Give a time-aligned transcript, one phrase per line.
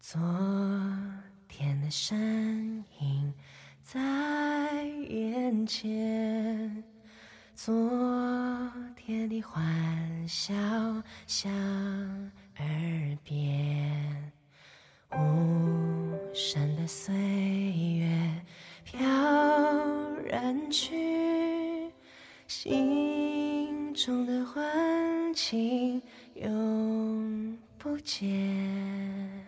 [0.00, 0.20] 昨
[1.48, 3.34] 天的身影
[3.82, 6.84] 在眼前，
[7.54, 7.74] 昨
[8.94, 10.54] 天的欢笑
[11.26, 11.50] 响
[12.58, 14.32] 耳边，
[15.12, 18.42] 无声的岁月
[18.84, 19.04] 飘
[20.24, 21.90] 然去，
[22.46, 26.00] 心中的欢情
[26.34, 29.45] 永不见。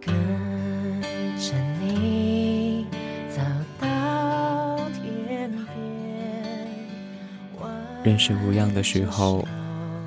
[0.00, 0.14] 跟
[1.38, 2.86] 着你
[3.30, 3.40] 走
[3.80, 5.66] 到天边，
[8.02, 9.46] 认识吴恙的时候，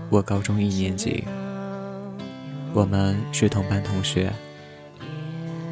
[0.10, 1.24] 我高中一年级，
[2.74, 4.32] 我们是同班同学。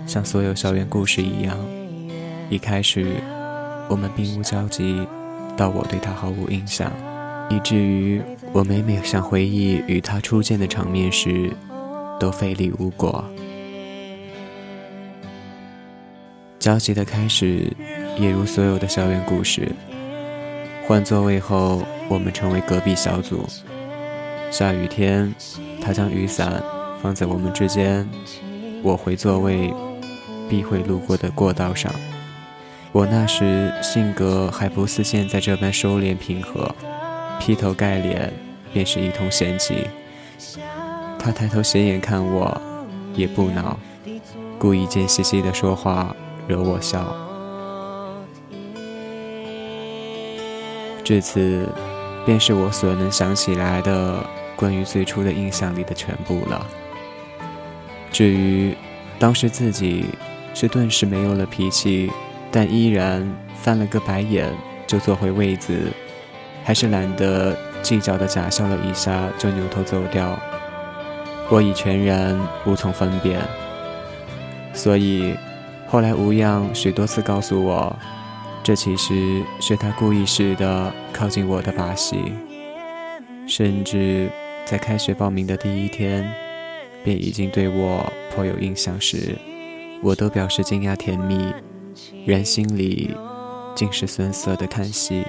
[0.06, 1.58] 像所有校园故事一样，
[2.50, 3.18] 一开始
[3.88, 5.08] 我们并无交集，
[5.56, 6.92] 到我对他毫无印象，
[7.50, 8.20] 以至于
[8.52, 11.52] 我每每想回忆与他初见的场面时，
[12.20, 13.24] 都费力无果。
[16.70, 17.68] 交集的开始，
[18.16, 19.72] 也如所有的校园故事。
[20.86, 23.44] 换座位后，我们成为隔壁小组。
[24.52, 25.34] 下雨天，
[25.82, 26.62] 他将雨伞
[27.02, 28.08] 放在我们之间，
[28.84, 29.74] 我回座位。
[30.48, 31.92] 必会路过的过道上。
[32.92, 36.76] 我那时性格还不似现在这般收敛平和，
[37.40, 38.32] 劈头盖脸
[38.72, 39.88] 便是一通嫌弃。
[41.18, 42.62] 他抬头斜眼看我，
[43.16, 43.76] 也不恼，
[44.60, 46.16] 故意贱兮兮的说话
[46.50, 47.16] 惹我笑。
[51.02, 51.66] 至此，
[52.26, 54.22] 便是我所能想起来的
[54.58, 56.68] 关于最初的印象里的全部了。
[58.12, 58.76] 至于
[59.18, 60.06] 当时自己。
[60.52, 62.12] 是顿时没有了脾气，
[62.52, 64.52] 但依然翻了个白眼
[64.88, 65.94] 就坐回位子，
[66.66, 70.38] 还是懒得计较的假笑了一下就扭头走掉。
[71.50, 73.40] 我已全然无从分辨，
[74.74, 75.36] 所以
[75.92, 77.96] 后来吴恙许多次告诉我，
[78.62, 82.32] 这其实是他故意似的靠近我的把戏，
[83.48, 84.30] 甚至
[84.66, 86.32] 在开学报名的第一天，
[87.04, 89.36] 便已经对我颇有印象时。
[90.04, 91.52] 我都表示惊讶甜蜜，
[92.24, 93.16] 然心里
[93.76, 95.26] 竟是酸涩的叹息。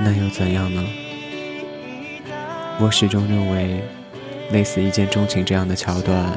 [0.00, 0.84] 那又怎样呢？
[2.80, 3.80] 我始终认为，
[4.50, 6.36] 类似一见钟情这样的桥段，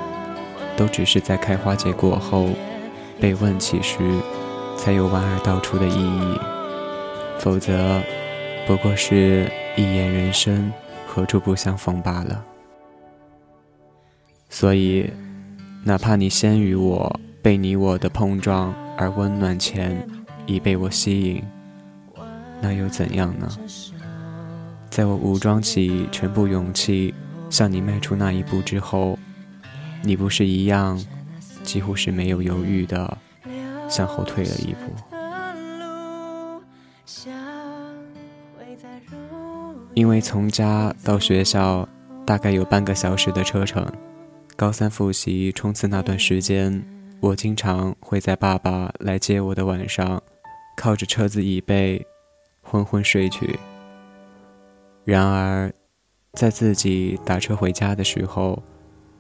[0.77, 2.49] 都只是在开花结果后
[3.19, 3.97] 被问起时，
[4.77, 6.39] 才有莞尔道出的意义。
[7.39, 8.01] 否则，
[8.65, 10.71] 不过是一眼人生，
[11.07, 12.43] 何处不相逢罢了。
[14.49, 15.09] 所以。
[15.87, 19.95] 哪怕你先于我被你我的碰撞而温暖前
[20.47, 21.43] 已被我吸引，
[22.59, 23.47] 那又怎样呢？
[24.89, 27.13] 在我武装起全部勇气
[27.51, 29.15] 向你迈出那一步之后，
[30.03, 31.03] 你不是一样
[31.63, 33.17] 几乎是没有犹豫的
[33.89, 34.93] 向后退了一步？
[39.93, 41.87] 因为从家到学校
[42.25, 43.85] 大概有半个小时的车程。
[44.57, 46.81] 高三复习冲刺那段时间，
[47.19, 50.21] 我经常会在爸爸来接我的晚上，
[50.77, 52.05] 靠着车子椅背，
[52.61, 53.59] 昏昏睡去。
[55.03, 55.73] 然而，
[56.33, 58.63] 在自己打车回家的时候，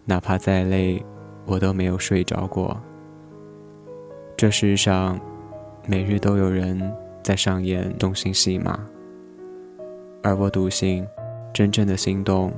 [0.05, 1.03] 哪怕再累，
[1.45, 2.79] 我都没有睡着过。
[4.37, 5.19] 这世上，
[5.87, 6.79] 每日都有人
[7.23, 8.79] 在上演动心戏码，
[10.23, 11.05] 而我笃信，
[11.53, 12.53] 真正的心动，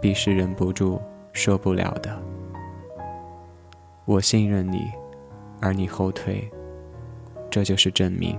[0.00, 1.00] 必是忍不住。
[1.32, 2.20] 受不了的，
[4.04, 4.90] 我信任你，
[5.60, 6.50] 而你后退，
[7.48, 8.36] 这就是证明。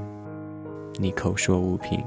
[1.00, 2.03] 你口说无凭。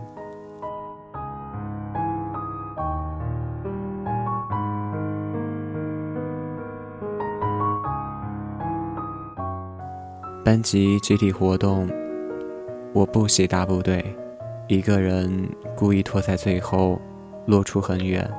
[10.45, 11.89] 班级集体活动，
[12.93, 14.05] 我不喜大部队，
[14.69, 17.01] 一个人故意拖在最后，
[17.47, 18.31] 落出很远。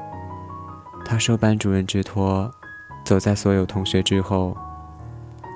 [1.04, 2.52] 他受班主任之托，
[3.04, 4.56] 走在所有同学之后。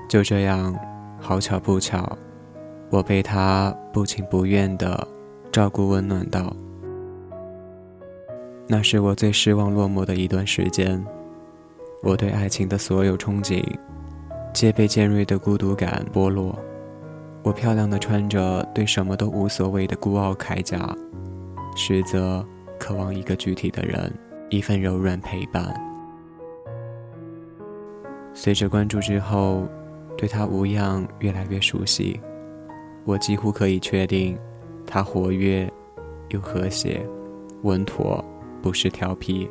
[0.08, 0.76] 就这样，
[1.20, 2.18] 好巧不巧，
[2.90, 5.06] 我被他不情不愿的
[5.52, 6.52] 照顾温暖到。
[8.66, 11.00] 那是我最失望落寞的一段时间。
[12.02, 13.62] 我对爱情的所有憧憬，
[14.52, 16.58] 皆被尖锐的孤独感剥落。
[17.42, 20.94] 我漂亮的穿着对什么都无所谓的孤傲铠甲，
[21.74, 22.44] 实则
[22.78, 24.12] 渴望一个具体的人。
[24.50, 25.72] 一份柔软陪伴。
[28.34, 29.68] 随着关注之后，
[30.16, 32.20] 对他无恙越来越熟悉。
[33.04, 34.36] 我几乎可以确定，
[34.84, 35.72] 他活跃
[36.30, 37.00] 又和谐，
[37.62, 38.24] 稳妥，
[38.60, 39.48] 不失调皮，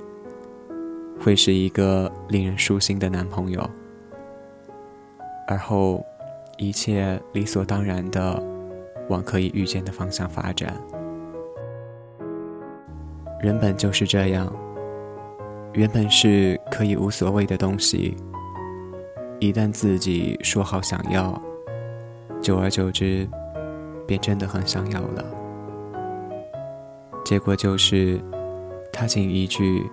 [1.18, 3.70] 会是一个令人舒心的男朋友。
[5.50, 6.06] 而后，
[6.58, 8.40] 一切理所当然的
[9.10, 10.80] 往可以预见的方向发展。
[13.42, 14.56] 人本就是这样，
[15.74, 18.16] 原本是可以无所谓的东西，
[19.40, 21.42] 一旦自己说好想要，
[22.40, 23.28] 久而久之，
[24.06, 25.26] 便真的很想要了。
[27.26, 28.22] 结果就是，
[28.94, 29.84] 他仅一句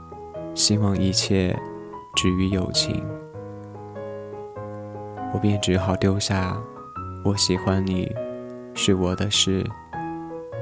[0.54, 1.58] “希望一切
[2.14, 3.02] 止于友情”，
[5.32, 6.56] 我便只好丢下
[7.24, 8.10] “我喜欢你，
[8.74, 9.64] 是我的事，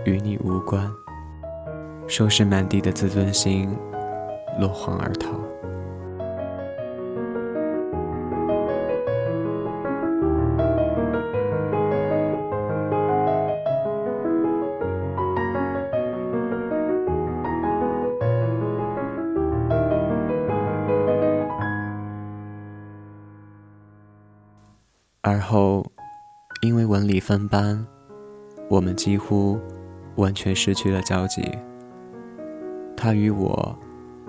[0.04, 0.90] 与你无关”。
[2.08, 3.76] 收拾满地的自尊心，
[4.58, 5.30] 落荒而逃。
[25.28, 25.84] 而后，
[26.62, 27.84] 因为文理分班，
[28.70, 29.58] 我们几乎
[30.14, 31.42] 完全失去了交集。
[32.96, 33.76] 他与我，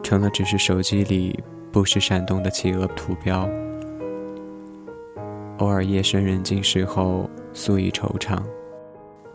[0.02, 1.40] 成了只是手机里
[1.72, 3.48] 不时闪动的企鹅图标。
[5.60, 8.42] 偶尔夜深人静时候，诉以惆怅。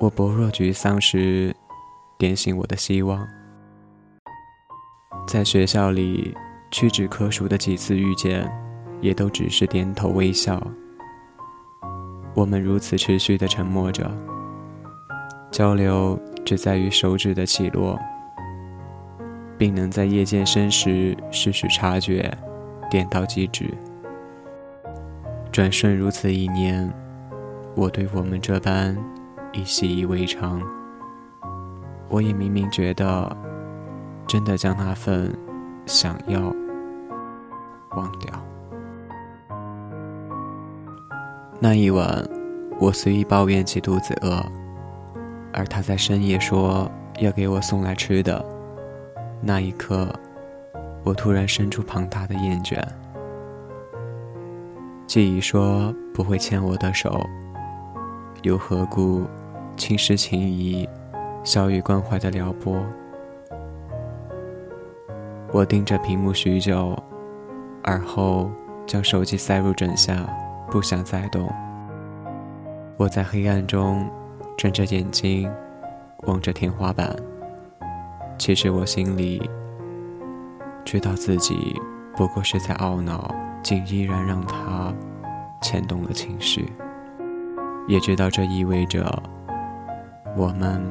[0.00, 1.54] 我薄弱沮丧时，
[2.18, 3.24] 点醒我的希望。
[5.28, 6.36] 在学校里
[6.72, 8.52] 屈指可数的几次遇见，
[9.00, 10.60] 也都只是点头微笑。
[12.34, 14.10] 我们如此持续的沉默着，
[15.50, 17.98] 交流只在于手指的起落。
[19.58, 22.36] 并能在夜渐深时适时察觉，
[22.90, 23.72] 点到即止。
[25.52, 26.92] 转瞬如此一年，
[27.76, 28.96] 我对我们这般
[29.52, 30.60] 已习以为常。
[32.08, 33.36] 我也明明觉得，
[34.26, 35.32] 真的将那份
[35.86, 36.52] 想要
[37.90, 38.51] 忘掉。
[41.64, 42.28] 那一晚，
[42.80, 44.44] 我随意抱怨起肚子饿，
[45.52, 48.44] 而他在深夜说要给我送来吃的。
[49.40, 50.12] 那一刻，
[51.04, 52.82] 我突然生出庞大的厌倦。
[55.06, 57.24] 既已说不会牵我的手，
[58.42, 59.22] 又何故
[59.76, 60.88] 轻视情谊、
[61.44, 62.84] 小雨关怀的撩拨？
[65.52, 67.00] 我盯着屏幕许久，
[67.84, 68.50] 而后
[68.84, 70.28] 将手机塞入枕下，
[70.72, 71.52] 不想再动。
[72.96, 74.08] 我在黑暗中
[74.56, 75.52] 睁着眼睛，
[76.22, 77.14] 望着天花板。
[78.38, 79.50] 其实我心里
[80.82, 81.78] 知道自己
[82.16, 83.30] 不过是在懊恼，
[83.62, 84.90] 竟依然让他
[85.60, 86.72] 牵动了情绪，
[87.86, 89.22] 也知道这意味着
[90.34, 90.82] 我们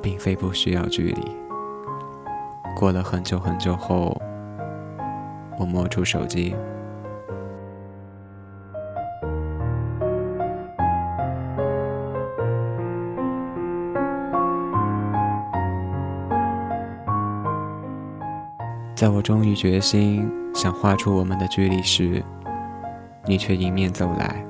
[0.00, 1.36] 并非不需要距离。
[2.74, 4.18] 过了很久很久后，
[5.58, 6.56] 我摸出手机。
[18.98, 22.20] 在我终于决心想画出我们的距离时，
[23.26, 24.44] 你却迎面走来，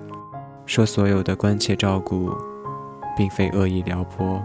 [0.64, 2.30] 说所有的关切照顾，
[3.14, 4.40] 并非恶意撩拨；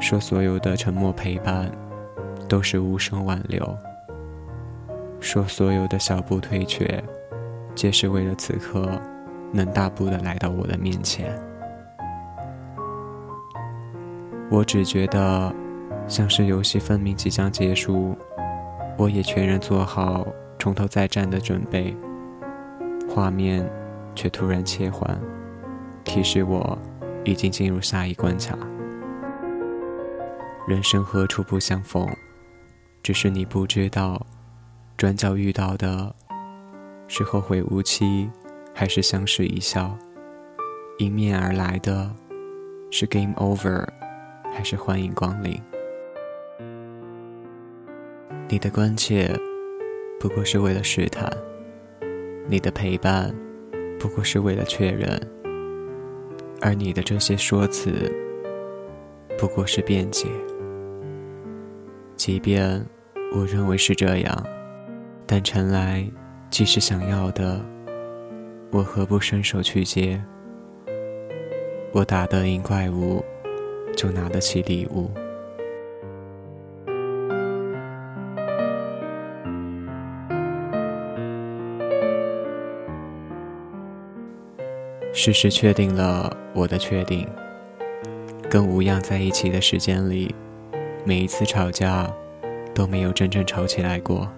[0.00, 1.70] 说所有的沉默陪伴，
[2.48, 3.62] 都是无声挽留；
[5.20, 7.04] 说所有的小步退却，
[7.74, 8.88] 皆是为了此刻
[9.52, 11.30] 能大步的来到我的面前。
[14.50, 15.54] 我只觉得，
[16.08, 18.16] 像是游戏分明即将结束。
[18.96, 20.26] 我也全然做好
[20.58, 21.94] 从头再战的准备，
[23.08, 23.68] 画面
[24.14, 25.20] 却突然切换，
[26.02, 26.78] 提示我
[27.24, 28.56] 已经进入下一关卡。
[30.66, 32.08] 人生何处不相逢，
[33.02, 34.26] 只是你不知道，
[34.96, 36.14] 转角遇到的
[37.06, 38.30] 是后会无期，
[38.74, 39.96] 还是相视一笑？
[40.98, 42.10] 迎面而来的
[42.90, 43.86] 是 game over，
[44.52, 45.60] 还是欢迎光临？
[48.48, 49.28] 你的关切，
[50.20, 51.28] 不过是为了试探；
[52.48, 53.34] 你的陪伴，
[53.98, 55.18] 不过是为了确认；
[56.60, 57.90] 而你的这些说辞，
[59.36, 60.28] 不过是辩解。
[62.14, 62.80] 即便
[63.34, 64.46] 我认为是这样，
[65.26, 66.08] 但陈来
[66.48, 67.60] 既是想要的，
[68.70, 70.22] 我何不伸手去接？
[71.90, 73.24] 我打得赢怪物，
[73.96, 75.10] 就拿得起礼物。
[85.18, 87.26] 事实确定了我的确定，
[88.50, 90.34] 跟吴恙在一起的时间里，
[91.06, 92.06] 每一次吵架
[92.74, 94.30] 都没有真正吵起来过。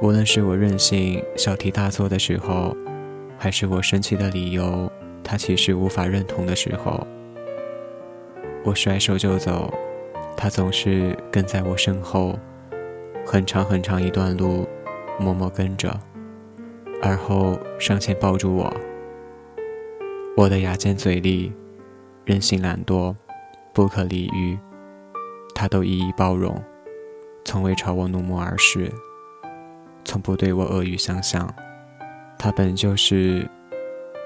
[0.00, 2.74] 无论是我任性小题大做的时候，
[3.36, 4.90] 还是我生气的理由
[5.22, 7.06] 他其实无法认同的时候，
[8.64, 9.70] 我甩手就走，
[10.34, 12.38] 他总是跟在我身后，
[13.26, 14.66] 很长很长一段路，
[15.20, 15.94] 默默跟着，
[17.02, 18.74] 而后上前抱住我。
[20.36, 21.52] 我的牙尖嘴利。
[22.24, 23.12] 任性懒惰，
[23.72, 24.56] 不可理喻，
[25.56, 26.56] 他都一一包容，
[27.44, 28.88] 从未朝我怒目而视，
[30.04, 31.52] 从不对我恶语相向。
[32.38, 33.44] 他本就是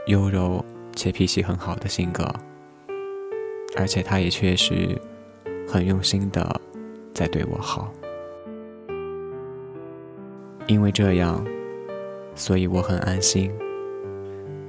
[0.09, 0.63] 优柔
[0.95, 2.31] 且脾气很好的性格，
[3.79, 5.01] 而且他也确实
[5.67, 6.61] 很用心的
[7.15, 7.91] 在对我好。
[10.67, 11.43] 因为这样，
[12.35, 13.51] 所以我很安心，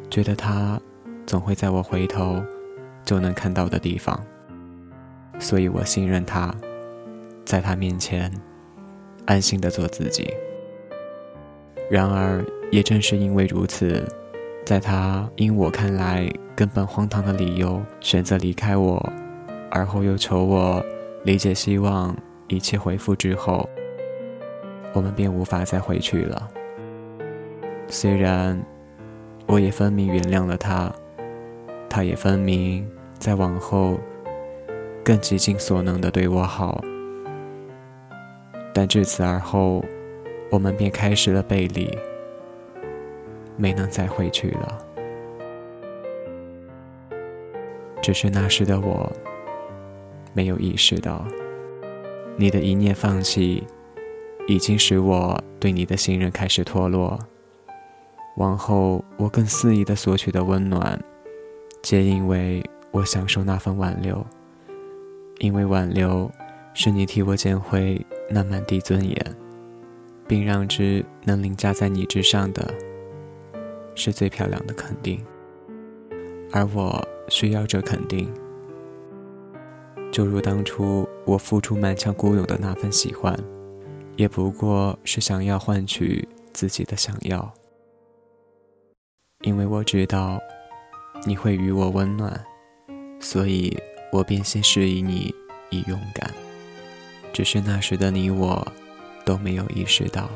[0.10, 0.80] 觉得他
[1.28, 2.44] 总会在我回头。
[3.06, 4.22] 就能看到的地方，
[5.40, 6.54] 所以我信任他，
[7.46, 8.30] 在他面前
[9.26, 10.30] 安心的做自己。
[11.90, 14.06] 然而，也正是因为如此，
[14.66, 19.02] 在他因我看来根本荒唐的理由选择离开我，
[19.72, 20.86] 而后又求我
[21.24, 22.14] 理解，希望
[22.50, 23.70] 一切恢复之后，
[24.92, 26.50] 我们便无法再回去了。
[27.88, 28.62] 虽然
[29.46, 30.92] 我也分明原谅了他，
[31.90, 32.88] 他也分明。
[33.20, 33.98] 在往后，
[35.04, 36.80] 更极尽所能的对我好，
[38.72, 39.84] 但至此而后，
[40.52, 41.90] 我们便开始了背离，
[43.56, 44.78] 没能再回去了。
[48.04, 49.12] 只是那时的我，
[50.32, 51.26] 没有意识到，
[52.36, 53.66] 你的一念放弃，
[54.48, 57.18] 已经使我对你的信任开始脱落。
[58.36, 61.04] 往后，我更肆意的索取的温暖，
[61.88, 62.62] 皆因为。
[62.92, 64.26] 我享受那份挽留，
[65.40, 66.32] 因为挽留
[66.74, 69.16] 是你替我捡回那满地尊严，
[70.26, 72.74] 并让之能凌驾在你之上的，
[73.94, 75.24] 是最漂亮的肯定。
[76.52, 78.34] 而我需要这肯定，
[80.12, 83.38] 就如当初我付出满腔孤勇的那份喜欢，
[84.16, 87.54] 也不过是想要换取自己的想要，
[89.44, 90.40] 因为我知道
[91.28, 92.42] 你会与我温暖。
[93.20, 93.78] 所以，
[94.12, 95.34] 我便先示意你
[95.70, 96.32] 以勇敢。
[97.34, 98.66] 只是那时的你我，
[99.26, 100.30] 都没有意识到。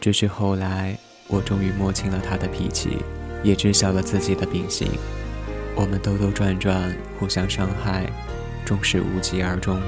[0.00, 0.96] 只是后来，
[1.28, 2.96] 我终于摸清了他的脾气，
[3.44, 4.88] 也知晓了自己的秉性。
[5.76, 8.10] 我们兜兜转转，互相伤害，
[8.64, 9.80] 终是无疾而终。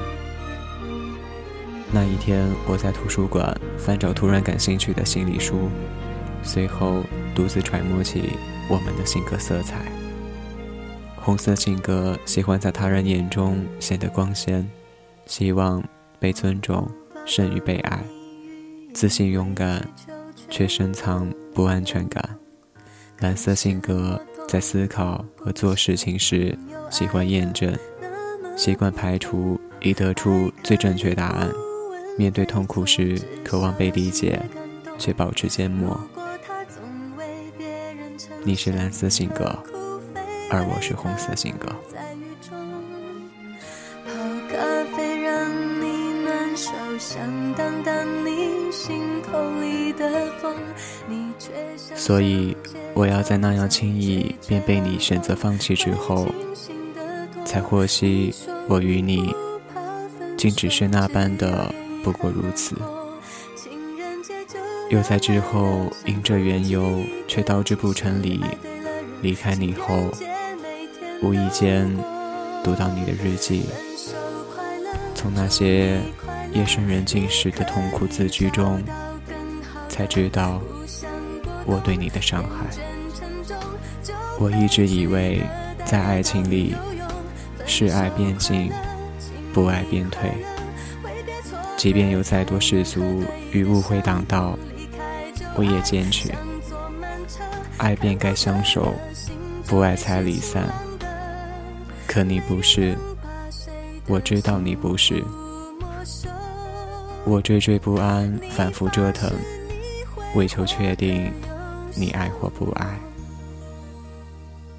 [1.93, 5.69] 那一天，我在图书馆翻找突然感兴趣的心理书，
[6.43, 7.03] 随后
[7.35, 8.35] 独自揣摩起
[8.71, 9.83] 我们的性格色彩。
[11.17, 14.67] 红色性格喜欢在他人眼中显得光鲜，
[15.27, 15.83] 希望
[16.19, 16.89] 被尊重
[17.27, 18.03] 胜于被爱，
[18.95, 19.87] 自信勇敢，
[20.49, 22.39] 却深藏不安全感。
[23.19, 26.57] 蓝色性格在思考和做事情时
[26.91, 27.77] 喜欢验证，
[28.57, 31.51] 习惯排除以得出最正确答案。
[32.17, 34.41] 面对痛苦时渴望被理解，
[34.97, 36.01] 却保持缄默。
[38.43, 39.57] 你是蓝色性格。
[40.53, 41.69] 而我是红色性格。
[51.95, 52.57] 所以，
[52.95, 56.27] 我要在那样轻易便被你选择放弃之后，
[57.45, 58.35] 才获悉
[58.67, 59.33] 我与你，
[60.37, 62.75] 竟只是那般的不过如此。
[64.91, 68.41] 又在之后因这缘由，却导致不成理，
[69.23, 70.11] 离开你后。
[71.23, 71.89] 无意间
[72.65, 73.67] 读到你的日记，
[75.15, 76.01] 从那些
[76.53, 78.83] 夜深人静时的痛苦字句中，
[79.89, 80.61] 才知道
[81.65, 82.67] 我对你的伤害。
[84.41, 85.41] 我一直以为，
[85.85, 86.75] 在爱情里，
[87.65, 88.73] 是爱变进，
[89.53, 90.33] 不爱变退。
[91.77, 94.59] 即便有再多世俗与误会挡道，
[95.61, 96.33] 我也坚持，
[97.77, 98.95] 爱便该相守，
[99.67, 100.67] 不爱才离散。
[102.07, 102.97] 可你不是，
[104.07, 105.23] 我知道你不是。
[107.27, 109.31] 我惴惴不安，反复折腾，
[110.35, 111.31] 为求确定
[111.95, 112.99] 你爱或不爱。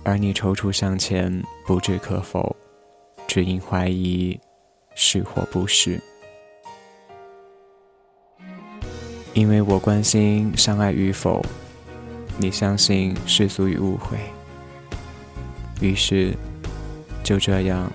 [0.03, 2.55] 而你踌躇向前，不置可否，
[3.27, 4.39] 只因怀疑
[4.95, 6.01] 是或不是。
[9.33, 11.45] 因为我关心相爱与否，
[12.38, 14.17] 你相信世俗与误会，
[15.79, 16.35] 于是。
[17.23, 17.89] 就这样，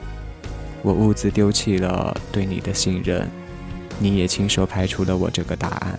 [0.82, 3.28] 我兀自丢弃了对你的信任，
[3.98, 5.98] 你也亲手排除了我这个答案。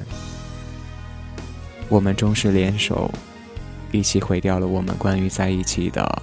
[1.89, 3.11] 我们终是联手，
[3.91, 6.21] 一起毁掉了我们关于在一起的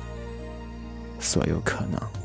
[1.21, 2.24] 所有可能。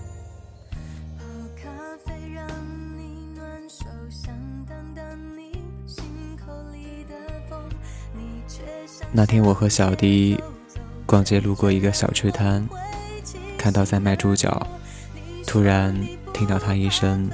[9.19, 10.41] 那天我和小弟
[11.05, 12.65] 逛街，路过一个小吃摊，
[13.57, 14.65] 看到在卖猪脚，
[15.45, 15.93] 突然
[16.33, 17.29] 听到他一声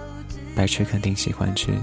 [0.56, 1.74] “白痴肯定喜欢吃”。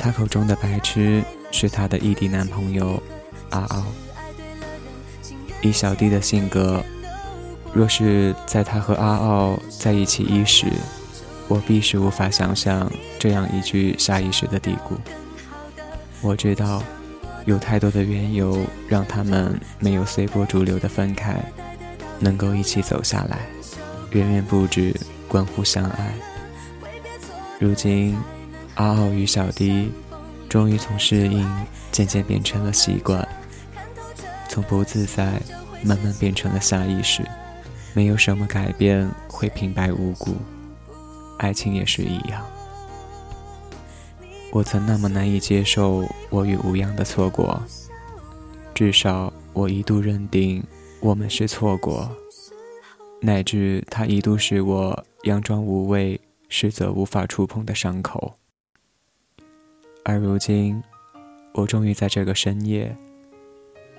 [0.00, 1.22] 他口中的白痴
[1.52, 3.02] 是他的异地男朋友
[3.50, 3.84] 阿傲。
[5.60, 6.82] 以小弟的性格，
[7.74, 10.68] 若是在他和阿傲在一起一时，
[11.48, 14.96] 我必是无法想象这样一句下意识的嘀咕。
[16.22, 16.82] 我知道。
[17.44, 21.36] 有太多的缘由让他们没有随波逐流的分开，
[22.18, 23.40] 能够一起走下来，
[24.12, 24.94] 远远不止
[25.28, 26.14] 关乎相爱。
[27.58, 28.16] 如今，
[28.74, 29.92] 阿傲与小迪
[30.48, 31.48] 终于从适应
[31.92, 33.26] 渐渐变成了习惯，
[34.48, 35.40] 从不自在
[35.82, 37.22] 慢慢变成了下意识。
[37.92, 40.34] 没有什么改变会平白无故，
[41.38, 42.44] 爱情也是一样。
[44.54, 47.60] 我曾那么难以接受我与吴恙的错过，
[48.72, 50.62] 至少我一度认定
[51.00, 52.08] 我们是错过，
[53.20, 58.32] 乃至他一度是我佯装无畏实则无法触碰的伤口。
[60.04, 60.80] 而如今，
[61.54, 62.96] 我终于在这个深夜，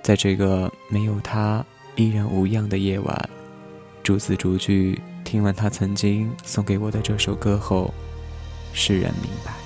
[0.02, 1.62] 在这个没有他
[1.96, 3.30] 依然无恙的夜晚，
[4.02, 7.92] 逐字逐句听完他曾经送给我的这首歌后，
[8.72, 9.65] 释然明白。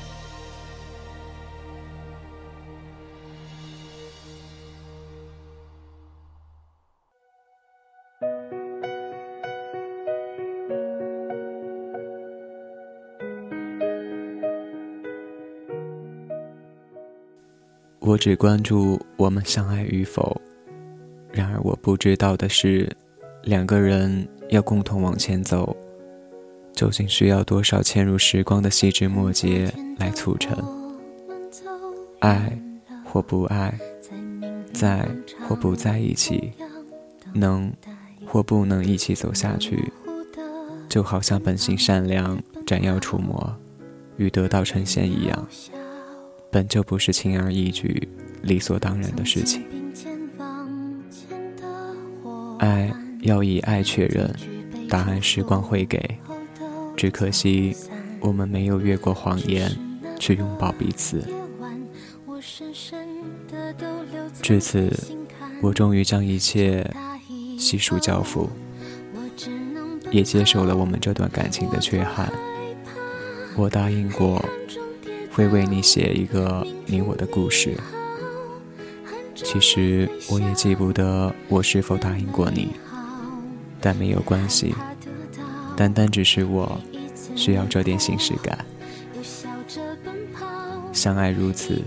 [18.11, 20.37] 我只关注我们相爱与否，
[21.31, 22.91] 然而我不知道的是，
[23.45, 25.77] 两个人要共同往前走，
[26.73, 30.59] 究竟需要多少嵌入时光的细枝末节来促成？
[32.19, 32.61] 爱
[33.05, 33.79] 或不爱，
[34.73, 35.09] 在
[35.47, 36.53] 或不在一起，
[37.33, 37.73] 能
[38.27, 39.93] 或不能一起走下去，
[40.89, 43.55] 就好像本性善良斩妖除魔，
[44.17, 45.49] 与得道成仙一样。
[46.51, 48.09] 本就不是轻而易举、
[48.43, 49.63] 理所当然的事情。
[52.59, 54.35] 爱要以爱确认，
[54.89, 56.19] 答案时光会给。
[56.97, 57.75] 只可惜
[58.19, 59.71] 我们没有越过谎言
[60.19, 61.25] 去拥抱彼此。
[64.43, 64.93] 至此，
[65.63, 66.85] 我终于将一切
[67.59, 68.51] 悉数交付，
[70.11, 72.31] 也接受了我们这段感情的缺憾。
[73.57, 74.45] 我答应过。
[75.33, 77.77] 会为你写一个你我的故事。
[79.35, 82.73] 其实我也记不得我是否答应过你，
[83.81, 84.75] 但没有关系，
[85.77, 86.81] 单单只是我
[87.35, 88.65] 需要这点形式感。
[90.93, 91.81] 相爱如此，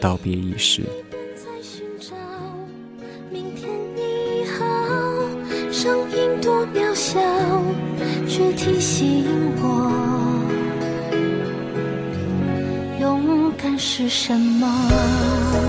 [0.00, 0.82] 道别亦是。
[13.80, 15.59] 是什么？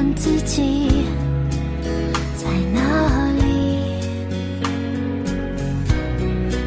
[0.00, 1.04] 问自己
[2.34, 2.80] 在哪
[3.32, 4.00] 里？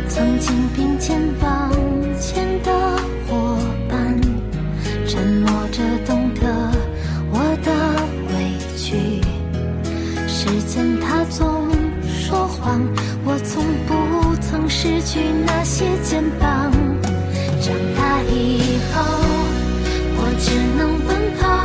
[0.07, 1.71] 曾经并肩往
[2.21, 2.71] 前的
[3.25, 3.57] 伙
[3.89, 4.21] 伴，
[5.07, 6.71] 沉默着懂得
[7.31, 7.71] 我的
[8.29, 8.35] 委
[8.77, 9.19] 屈。
[10.27, 11.67] 时间它总
[12.05, 12.79] 说谎，
[13.25, 16.71] 我从不曾失去那些肩膀。
[17.59, 19.01] 长大以后，
[20.17, 21.62] 我只能奔跑。